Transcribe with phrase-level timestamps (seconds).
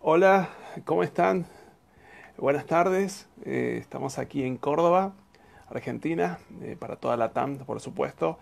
[0.00, 0.50] Hola,
[0.84, 1.44] ¿cómo están?
[2.36, 3.28] Buenas tardes.
[3.44, 5.12] Eh, estamos aquí en Córdoba,
[5.68, 8.38] Argentina, eh, para toda la TAM, por supuesto,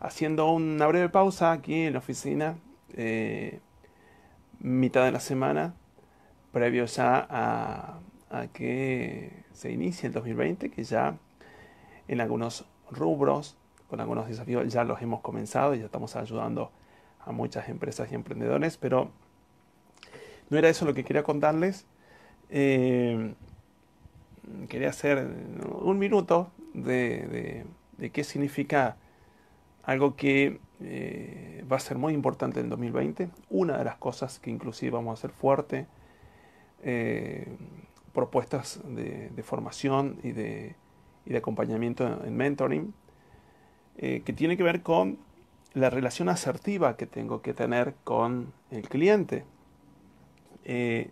[0.00, 2.58] haciendo una breve pausa aquí en la oficina,
[2.92, 3.60] eh,
[4.60, 5.72] mitad de la semana,
[6.52, 8.00] previo ya a,
[8.52, 11.16] que se inicie el 2020, que ya
[12.06, 13.56] en algunos rubros,
[13.88, 16.70] con algunos desafíos, ya los hemos comenzado y ya estamos ayudando
[17.24, 19.10] a muchas empresas y emprendedores, pero
[20.50, 21.86] no era eso lo que quería contarles.
[22.50, 23.34] Eh,
[24.68, 25.26] quería hacer
[25.82, 27.64] un minuto de,
[28.12, 28.96] qué significa
[29.82, 33.30] algo que eh, va a ser muy importante en el 2020.
[33.50, 35.86] Una de las cosas que inclusive vamos a hacer fuerte,
[36.82, 37.46] eh,
[38.14, 40.74] propuestas de, formación y de,
[41.36, 42.94] acompañamiento en mentoring,
[43.98, 45.18] que tiene que ver con
[45.74, 49.44] la relación asertiva que tengo que tener con el cliente.
[50.68, 51.10] Eh,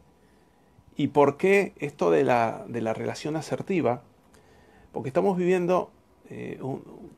[0.96, 4.02] ¿Y por qué esto de la, relación asertiva?
[4.92, 5.90] Porque estamos viviendo
[6.30, 6.60] eh,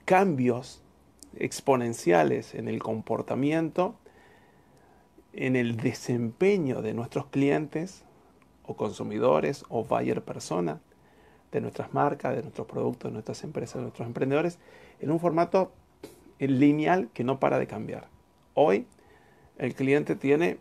[0.04, 0.80] cambios
[1.36, 3.96] exponenciales en el comportamiento,
[5.32, 8.04] en el desempeño de nuestros clientes
[8.64, 10.80] o consumidores o buyer persona,
[11.50, 14.58] de nuestras marcas, de nuestros productos, de nuestras empresas, de nuestros emprendedores,
[15.00, 15.72] en un formato
[16.38, 18.08] lineal que no para de cambiar.
[18.54, 18.86] Hoy
[19.56, 20.58] el cliente tiene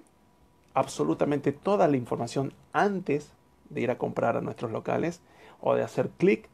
[0.78, 3.32] absolutamente toda la información antes
[3.72, 5.22] de ir a comprar a nuestros locales
[5.60, 6.50] o de hacer clic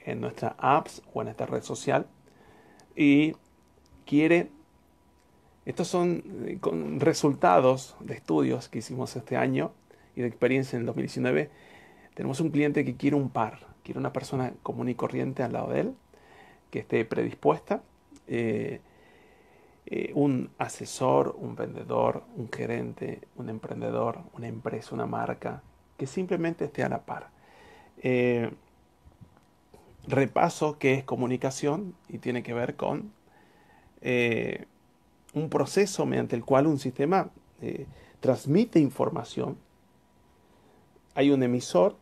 [0.00, 2.06] en nuestra apps o en esta red social.
[2.96, 3.36] Y
[4.04, 4.50] quiere
[5.64, 6.58] estos son eh,
[6.98, 9.70] resultados de estudios que hicimos este año
[10.16, 11.50] y de experiencia en el 2019
[12.14, 15.68] tenemos un cliente que quiere un par quiere una persona común y corriente al lado
[15.68, 15.94] de él
[16.70, 17.82] que esté predispuesta
[18.26, 18.80] eh,
[19.90, 25.62] eh, un asesor, un vendedor, un gerente, un emprendedor, una empresa, una marca,
[25.96, 27.30] que simplemente esté a la par.
[27.96, 28.52] Eh,
[30.06, 33.14] repaso qué es comunicación y tiene que ver con
[34.02, 34.66] eh,
[35.32, 37.30] un proceso mediante el cual un sistema
[38.20, 39.56] transmite información.
[41.14, 41.96] Hay un emisor,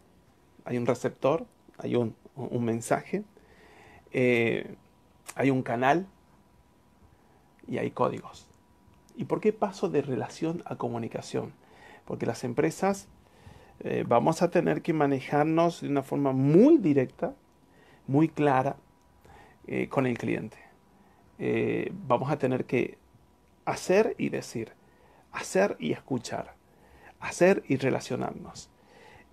[0.65, 1.47] hay un receptor,
[1.79, 2.17] hay un
[2.65, 3.23] mensaje,
[4.13, 6.09] hay un canal
[7.69, 8.47] y hay códigos.
[9.17, 11.53] ¿Y por qué paso de relación a comunicación?
[12.05, 13.09] Porque las empresas
[13.81, 17.35] eh, vamos a tener que manejarnos de una forma muy directa,
[18.07, 18.77] muy clara
[19.67, 20.59] eh, con el cliente.
[21.39, 22.99] Eh, vamos a tener que
[23.65, 24.73] hacer y decir,
[25.33, 26.55] hacer y escuchar,
[27.21, 28.71] hacer y relacionarnos.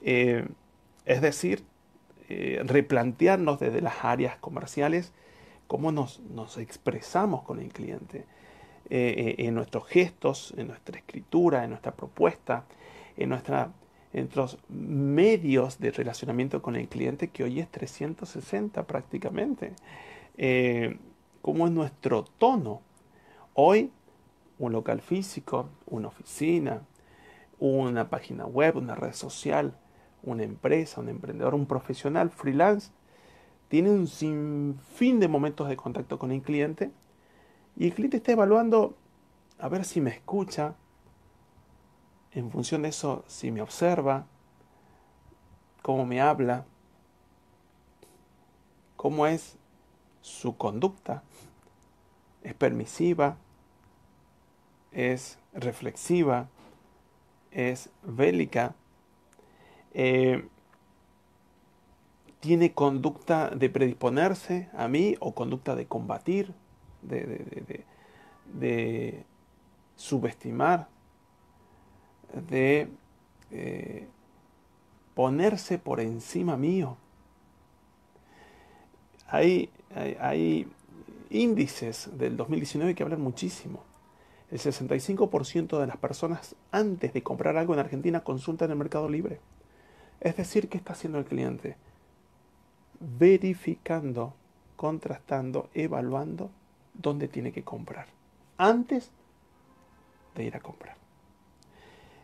[0.01, 1.63] es decir,
[2.27, 5.13] replantearnos desde las áreas comerciales
[5.67, 6.19] cómo nos,
[6.57, 8.25] expresamos con el cliente,
[8.89, 12.65] eh, eh, en nuestros gestos, en nuestra escritura, en nuestra propuesta,
[13.17, 19.73] en, nuestros medios de relacionamiento con el cliente, que hoy es 360 prácticamente.
[20.37, 20.97] Eh,
[21.41, 22.81] cómo es nuestro tono.
[23.53, 23.91] Hoy,
[24.59, 26.81] un local físico, una oficina,
[27.59, 29.77] una página web, una red social,
[30.23, 32.91] una empresa, un emprendedor, un profesional freelance,
[33.73, 36.91] tiene un sinfín de momentos de contacto con el cliente
[37.75, 38.95] y el cliente está evaluando
[39.57, 40.75] a ver si me escucha,
[42.33, 44.27] en función de eso, si me observa,
[45.81, 46.67] cómo me habla,
[48.95, 49.57] cómo es
[50.21, 51.23] su conducta,
[52.43, 53.37] es permisiva,
[54.91, 56.47] es reflexiva,
[57.49, 58.75] es bélica.
[59.95, 60.47] Eh,
[62.43, 66.53] tiene conducta de predisponerse a mí o conducta de combatir,
[67.01, 69.23] de,
[69.95, 70.89] subestimar,
[72.49, 72.89] de
[73.49, 74.07] eh,
[75.15, 76.97] ponerse por encima mío.
[79.29, 79.69] Hay,
[80.19, 80.67] hay,
[81.29, 83.85] índices del 2019 que hablan muchísimo.
[84.51, 89.39] El 65% de las personas antes de comprar algo en Argentina consultan el mercado libre.
[90.19, 91.77] Es decir, ¿qué está haciendo el cliente?
[93.19, 94.33] Verificando,
[94.75, 96.49] contrastando, evaluando
[96.93, 98.07] dónde tiene que comprar
[98.57, 99.11] antes
[100.35, 100.95] de ir a comprar.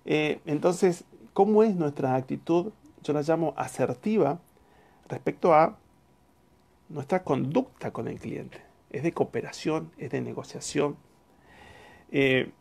[0.06, 1.04] Eh, entonces,
[1.34, 2.72] ¿cómo es nuestra actitud?
[3.04, 4.40] Yo la llamo asertiva
[5.08, 5.78] respecto a
[6.88, 8.62] nuestra conducta con el cliente.
[8.90, 10.98] Es de cooperación, es de negociación,
[12.12, 12.52] eh,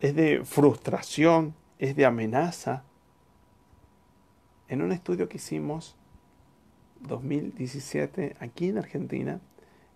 [0.00, 2.84] es de frustración, es de amenaza.
[4.68, 5.96] En un estudio que hicimos
[7.00, 9.40] 2017 aquí en Argentina,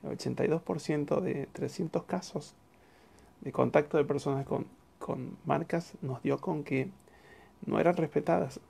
[0.02, 2.54] el 82% de 300 casos
[3.40, 4.66] de contacto de personas con,
[4.99, 6.90] con, marcas nos dio con que
[7.66, 8.60] no eran respetadas.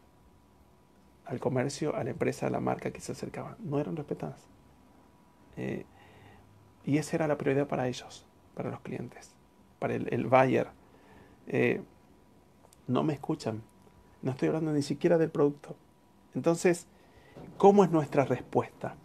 [1.24, 4.40] Al comercio, a la empresa, a la marca que se acercaba, no eran respetadas.
[5.56, 5.86] Eh,
[6.84, 9.30] y esa era la prioridad para ellos, para los clientes,
[9.78, 10.68] para el, el buyer.
[11.46, 11.80] Eh,
[12.88, 13.62] no me escuchan.
[14.20, 15.76] No estoy hablando ni siquiera del producto.
[16.34, 16.86] Entonces,
[17.56, 18.96] ¿cómo es nuestra respuesta?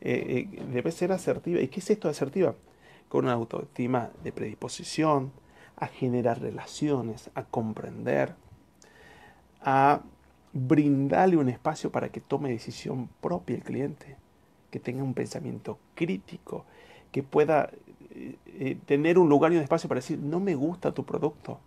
[0.00, 1.60] Eh, eh, debe ser asertiva.
[1.60, 2.54] ¿Y qué es esto de asertiva?
[3.08, 5.32] Con una autoestima de predisposición
[5.76, 8.34] a generar relaciones, a comprender,
[9.60, 10.02] a
[10.52, 14.16] brindarle un espacio para que tome decisión propia el cliente,
[14.70, 16.64] que tenga un pensamiento crítico,
[17.10, 17.70] que pueda
[18.10, 21.60] eh, tener un lugar y un espacio para decir, no me gusta tu producto,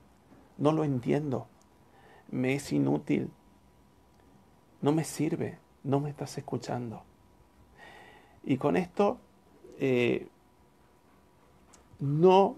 [0.58, 1.48] no lo entiendo,
[2.32, 3.30] me es inútil,
[4.82, 7.04] no me sirve, no me estás escuchando.
[8.44, 9.18] Y con esto
[9.80, 10.28] eh,
[12.00, 12.56] no,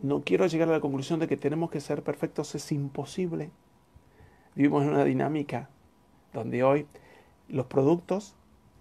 [0.00, 3.50] no quiero llegar a la conclusión de que tenemos que ser perfectos, es imposible.
[4.54, 5.70] Vivimos en una dinámica
[6.32, 6.86] donde hoy
[7.48, 8.34] los productos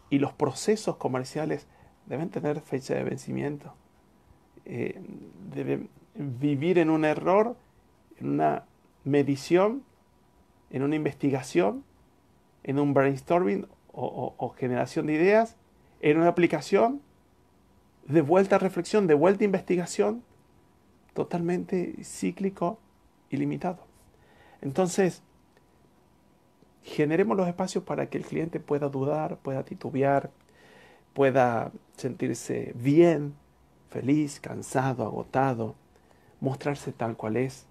[0.09, 1.67] y los procesos comerciales
[2.05, 3.73] deben tener fecha de vencimiento.
[4.65, 4.99] Eh,
[5.53, 7.55] deben vivir en un error,
[8.19, 8.63] en una
[9.03, 9.83] medición,
[10.71, 11.83] en una investigación,
[12.65, 15.55] en un brainstorming o, generación de ideas,
[16.01, 17.01] en una aplicación,
[18.07, 20.23] de vuelta a reflexión, de vuelta a investigación,
[21.13, 22.79] totalmente cíclico
[23.29, 23.79] y limitado.
[24.61, 25.21] Entonces,
[26.83, 30.31] generemos los espacios para que el cliente pueda dudar, pueda titubear,
[31.13, 33.35] pueda sentirse bien,
[33.89, 35.75] feliz, cansado, agotado,
[36.41, 37.67] mostrarse tal cual es.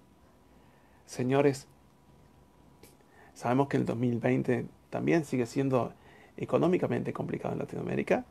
[1.05, 1.67] Señores,
[3.35, 5.93] sabemos que el 2020 también sigue siendo
[6.37, 8.25] económicamente complicado en Latinoamérica,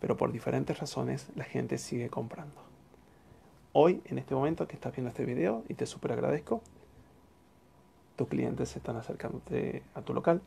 [0.00, 2.60] pero por diferentes razones la gente sigue comprando.
[3.72, 6.62] Hoy, en este momento que estás viendo este video, y te súper agradezco,
[8.16, 10.40] tus clientes se están acercándote a tu local,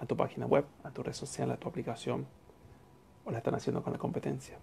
[0.00, 2.26] a tu página web, a tu red social, a tu aplicación,
[3.24, 4.58] o la están haciendo con la competencia.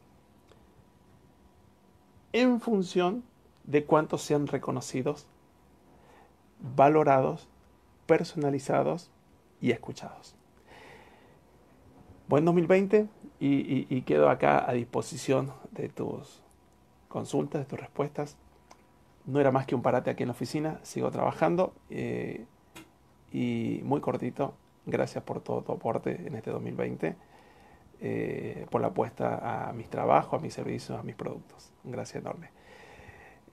[2.33, 3.23] En función
[3.63, 5.25] de cuántos sean reconocidos,
[6.75, 7.47] valorados,
[8.09, 9.11] personalizados
[9.61, 10.35] y escuchados.
[12.27, 13.05] Buen 2020
[13.39, 16.41] y, quedo acá a disposición de tus
[17.07, 18.35] consultas, de tus respuestas.
[19.27, 22.45] No era más que un parate aquí en la oficina, sigo trabajando eh,
[23.31, 24.55] y muy cortito.
[24.87, 27.15] Gracias por todo tu aporte en este 2020,
[28.01, 31.71] eh, por la apuesta a mis trabajos, a mis servicios, a mis productos.
[31.83, 32.49] Gracias enorme.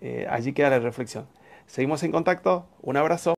[0.01, 1.27] Eh, allí queda la reflexión.
[1.67, 2.67] Seguimos en contacto.
[2.81, 3.35] Un abrazo.